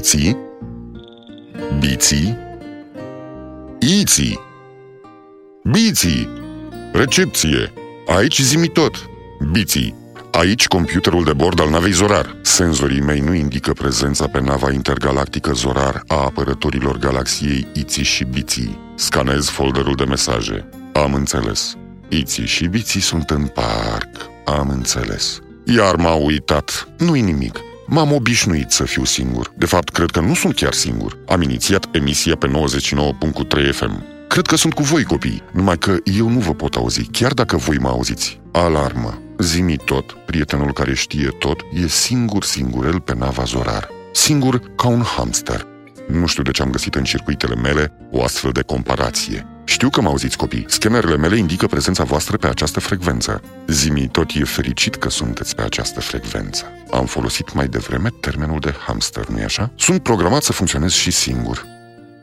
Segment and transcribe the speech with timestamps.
[0.00, 0.36] Biții,
[1.78, 2.36] biții,
[3.78, 4.40] iții,
[5.70, 6.28] biții,
[6.92, 7.72] recepție,
[8.06, 9.08] aici zimi tot,
[9.52, 9.94] biții,
[10.30, 12.36] Aici computerul de bord al navei Zorar.
[12.42, 18.78] Senzorii mei nu indică prezența pe nava intergalactică Zorar a apărătorilor galaxiei Iții și Biții.
[18.96, 20.68] Scanez folderul de mesaje.
[20.92, 21.76] Am înțeles.
[22.08, 24.16] Iții și Biții sunt în parc.
[24.44, 25.40] Am înțeles.
[25.64, 26.88] Iar m-a uitat.
[26.98, 27.60] Nu-i nimic.
[27.92, 29.52] M-am obișnuit să fiu singur.
[29.56, 31.18] De fapt, cred că nu sunt chiar singur.
[31.28, 34.04] Am inițiat emisia pe 99.3 FM.
[34.28, 37.56] Cred că sunt cu voi, copii, numai că eu nu vă pot auzi, chiar dacă
[37.56, 38.40] voi mă auziți.
[38.52, 39.22] Alarmă!
[39.38, 43.88] Zimi tot, prietenul care știe tot, e singur singurel pe nava Zorar.
[44.12, 45.66] Singur ca un hamster.
[46.08, 49.46] Nu știu de ce am găsit în circuitele mele o astfel de comparație.
[49.70, 50.64] Știu că mă auziți copii.
[50.68, 53.42] Scanerele mele indică prezența voastră pe această frecvență.
[53.66, 56.64] Zimi tot e fericit că sunteți pe această frecvență.
[56.90, 59.72] Am folosit mai devreme termenul de hamster, nu-i așa?
[59.76, 61.66] Sunt programat să funcționez și singur.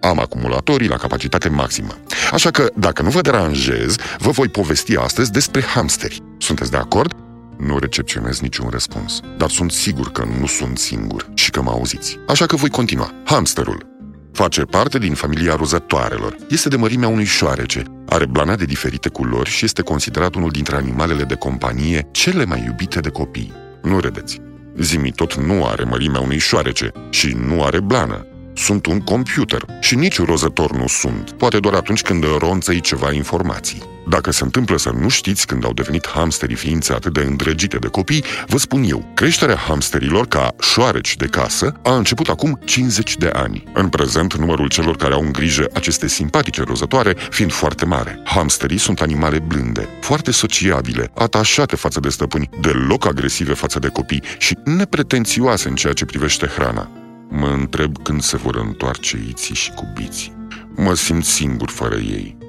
[0.00, 1.98] Am acumulatorii la capacitate maximă.
[2.32, 6.22] Așa că, dacă nu vă deranjez, vă voi povesti astăzi despre hamsteri.
[6.38, 7.14] Sunteți de acord?
[7.58, 12.18] Nu recepționez niciun răspuns, dar sunt sigur că nu sunt singur și că mă auziți.
[12.28, 13.12] Așa că voi continua.
[13.24, 13.86] Hamsterul
[14.32, 16.36] face parte din familia rozătoarelor.
[16.48, 20.76] Este de mărimea unui șoarece, are blana de diferite culori și este considerat unul dintre
[20.76, 23.52] animalele de companie cele mai iubite de copii.
[23.82, 24.40] Nu râdeți.
[24.78, 29.94] Zimi tot nu are mărimea unui șoarece și nu are blană sunt un computer și
[29.94, 33.82] nici rozător nu sunt, poate doar atunci când ronțăi ceva informații.
[34.10, 37.86] Dacă se întâmplă să nu știți când au devenit hamsterii ființe atât de îndrăgite de
[37.86, 43.30] copii, vă spun eu, creșterea hamsterilor ca șoareci de casă a început acum 50 de
[43.32, 43.64] ani.
[43.72, 48.20] În prezent, numărul celor care au în grijă aceste simpatice rozătoare fiind foarte mare.
[48.24, 54.22] Hamsterii sunt animale blânde, foarte sociabile, atașate față de stăpâni, deloc agresive față de copii
[54.38, 56.90] și nepretențioase în ceea ce privește hrana.
[57.28, 60.48] Mă întreb când se vor întoarce iții și cubiții.
[60.76, 62.39] Mă simt singur fără ei.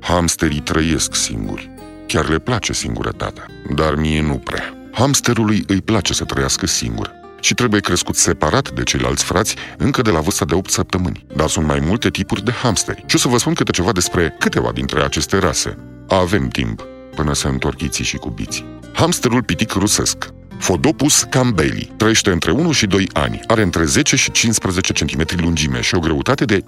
[0.00, 1.70] Hamsterii trăiesc singuri.
[2.06, 4.76] Chiar le place singurătatea, dar mie nu prea.
[4.92, 10.10] Hamsterului îi place să trăiască singur și trebuie crescut separat de ceilalți frați încă de
[10.10, 11.26] la vârsta de 8 săptămâni.
[11.36, 14.36] Dar sunt mai multe tipuri de hamsteri și o să vă spun câte ceva despre
[14.38, 15.78] câteva dintre aceste rase.
[16.08, 16.82] Avem timp
[17.14, 18.78] până se întorc iții și cubiții.
[18.92, 24.30] Hamsterul pitic rusesc Fodopus campbelli trăiește între 1 și 2 ani, are între 10 și
[24.30, 26.64] 15 cm lungime și o greutate de 50-70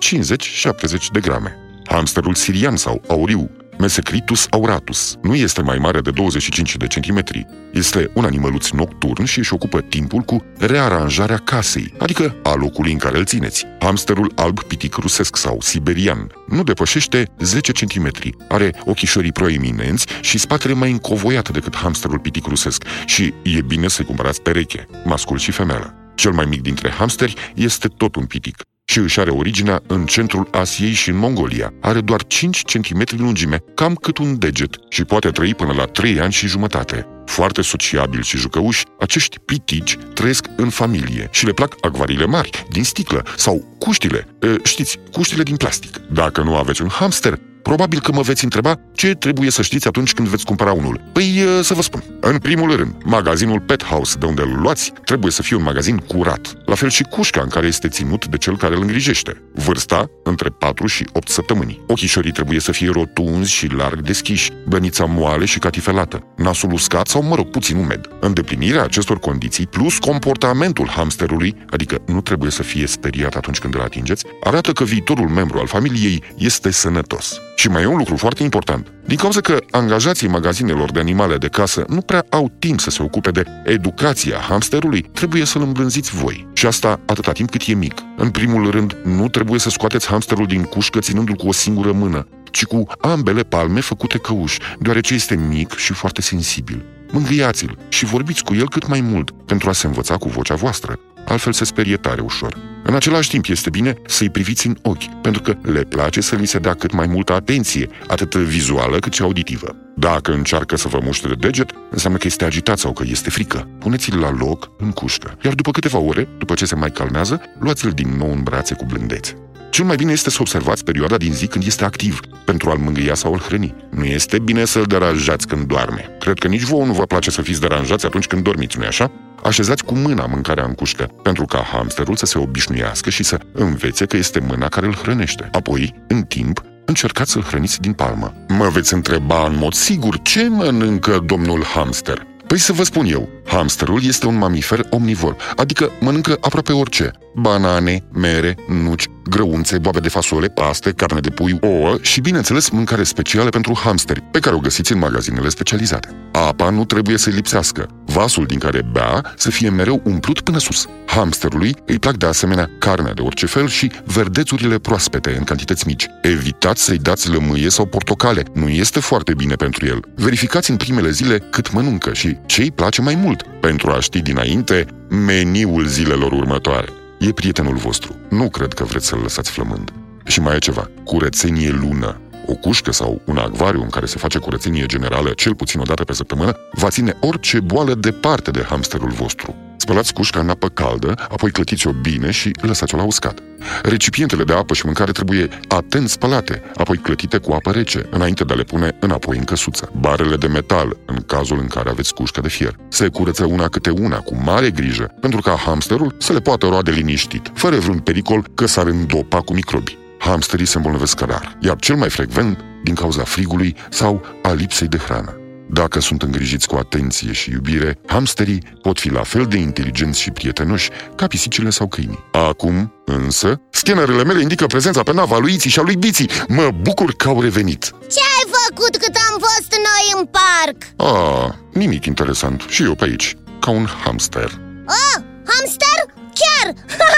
[1.12, 1.69] de grame.
[1.90, 5.16] Hamsterul sirian sau auriu Mesecritus auratus.
[5.22, 7.46] Nu este mai mare de 25 de centimetri.
[7.72, 12.98] Este un animăluț nocturn și își ocupă timpul cu rearanjarea casei, adică a locului în
[12.98, 13.66] care îl țineți.
[13.78, 18.10] Hamsterul alb pitic rusesc sau siberian nu depășește 10 cm.
[18.48, 24.04] Are ochișorii proeminenți și spatele mai încovoiat decât hamsterul pitic rusesc și e bine să-i
[24.04, 25.94] cumpărați pereche, mascul și femeia.
[26.14, 28.56] Cel mai mic dintre hamsteri este tot un pitic
[28.90, 31.72] și își are originea în centrul Asiei și în Mongolia.
[31.80, 36.20] Are doar 5 cm lungime, cam cât un deget, și poate trăi până la 3
[36.20, 37.06] ani și jumătate.
[37.24, 42.84] Foarte sociabili și jucăuși, acești pitici trăiesc în familie și le plac acvariile mari, din
[42.84, 44.26] sticlă, sau cuștile,
[44.64, 45.96] știți, cuștile din plastic.
[45.96, 47.38] Dacă nu aveți un hamster,
[47.70, 51.00] Probabil că mă veți întreba ce trebuie să știți atunci când veți cumpăra unul.
[51.12, 52.04] Păi să vă spun.
[52.20, 55.96] În primul rând, magazinul Pet House de unde îl luați trebuie să fie un magazin
[55.96, 56.54] curat.
[56.64, 59.42] La fel și cușca în care este ținut de cel care îl îngrijește.
[59.54, 61.80] Vârsta între 4 și 8 săptămâni.
[61.86, 67.22] Ochișorii trebuie să fie rotunzi și larg deschiși, bănița moale și catifelată, nasul uscat sau,
[67.22, 68.08] mă rog, puțin umed.
[68.20, 73.80] Îndeplinirea acestor condiții plus comportamentul hamsterului, adică nu trebuie să fie speriat atunci când îl
[73.80, 77.40] atingeți, arată că viitorul membru al familiei este sănătos.
[77.60, 78.92] Și mai e un lucru foarte important.
[79.06, 83.02] Din cauza că angajații magazinelor de animale de casă nu prea au timp să se
[83.02, 86.48] ocupe de educația hamsterului, trebuie să-l îmblânziți voi.
[86.52, 88.02] Și asta atâta timp cât e mic.
[88.16, 92.26] În primul rând, nu trebuie să scoateți hamsterul din cușcă ținându-l cu o singură mână,
[92.50, 96.84] ci cu ambele palme făcute căuși, deoarece este mic și foarte sensibil.
[97.10, 100.98] Mângâiați-l și vorbiți cu el cât mai mult pentru a se învăța cu vocea voastră
[101.30, 102.56] altfel se sperie tare ușor.
[102.82, 106.46] În același timp, este bine să-i priviți în ochi, pentru că le place să li
[106.46, 109.76] se dea cât mai multă atenție, atât vizuală cât și auditivă.
[109.96, 113.68] Dacă încearcă să vă muște de deget, înseamnă că este agitat sau că este frică.
[113.78, 117.90] Puneți-l la loc în cușcă, iar după câteva ore, după ce se mai calmează, luați-l
[117.90, 119.36] din nou în brațe cu blândețe.
[119.70, 123.14] Cel mai bine este să observați perioada din zi când este activ, pentru a-l mângâia
[123.14, 123.74] sau a-l hrăni.
[123.90, 126.16] Nu este bine să-l deranjați când doarme.
[126.20, 129.10] Cred că nici vouă nu vă place să fiți deranjați atunci când dormiți, nu-i așa?
[129.42, 134.06] Așezați cu mâna mâncarea în cușcă, pentru ca hamsterul să se obișnuiască și să învețe
[134.06, 135.48] că este mâna care îl hrănește.
[135.52, 138.34] Apoi, în timp, încercați să-l hrăniți din palmă.
[138.48, 142.26] Mă veți întreba în mod sigur ce mănâncă domnul hamster.
[142.46, 147.10] Păi să vă spun eu, hamsterul este un mamifer omnivor, adică mănâncă aproape orice.
[147.34, 153.02] Banane, mere, nuci, grăunțe, boabe de fasole, paste, carne de pui, ouă și, bineînțeles, mâncare
[153.02, 156.08] specială pentru hamsteri, pe care o găsiți în magazinele specializate.
[156.32, 157.88] Apa nu trebuie să lipsească.
[158.04, 160.86] Vasul din care bea să fie mereu umplut până sus.
[161.06, 166.06] Hamsterului îi plac de asemenea carnea de orice fel și verdețurile proaspete în cantități mici.
[166.22, 170.00] Evitați să-i dați lămâie sau portocale, nu este foarte bine pentru el.
[170.14, 174.20] Verificați în primele zile cât mănâncă și ce îi place mai mult, pentru a ști
[174.22, 176.88] dinainte meniul zilelor următoare.
[177.20, 178.16] E prietenul vostru.
[178.28, 179.92] Nu cred că vreți să-l lăsați flămând.
[180.24, 180.90] Și mai e ceva.
[181.04, 182.20] Curățenie lună.
[182.50, 186.04] O cușcă sau un acvariu în care se face curățenie generală cel puțin o dată
[186.04, 189.56] pe săptămână va ține orice boală departe de hamsterul vostru.
[189.76, 193.38] Spălați cușca în apă caldă, apoi clătiți-o bine și lăsați-o la uscat.
[193.82, 198.52] Recipientele de apă și mâncare trebuie atent spălate, apoi clătite cu apă rece, înainte de
[198.52, 199.90] a le pune înapoi în căsuță.
[199.98, 202.76] Barele de metal, în cazul în care aveți cușcă de fier.
[202.88, 206.90] Se curăță una câte una, cu mare grijă, pentru ca hamsterul să le poată roade
[206.90, 209.99] liniștit, fără vreun pericol că s-ar îndopa cu microbi.
[210.20, 214.96] Hamsterii se îmbolnăvesc rar, iar cel mai frecvent din cauza frigului sau a lipsei de
[214.96, 215.34] hrană.
[215.72, 220.30] Dacă sunt îngrijiți cu atenție și iubire, hamsterii pot fi la fel de inteligenți și
[220.30, 222.24] prietenoși ca pisicile sau câinii.
[222.32, 226.30] Acum, însă, scanerele mele indică prezența pe nava lui Iții și a lui Biții.
[226.48, 227.84] Mă bucur că au revenit.
[227.84, 230.78] Ce ai făcut cât am fost noi în parc?
[230.96, 232.64] Ah, nimic interesant.
[232.68, 234.60] Și eu pe aici, ca un hamster.
[234.86, 236.14] Oh, hamster?
[236.38, 236.74] Chiar!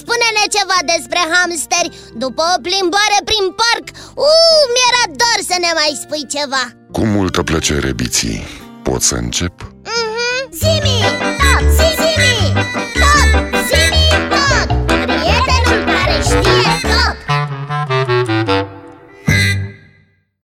[0.00, 1.90] Spune-ne ceva despre hamsteri
[2.24, 3.86] După o plimbare prin parc
[4.24, 6.64] uh, Mi-era dor să ne mai spui ceva
[6.96, 8.38] Cu multă plăcere, Biții.
[8.82, 9.54] Pot să încep?
[9.62, 10.40] mm-hmm.
[10.60, 10.95] Zimi!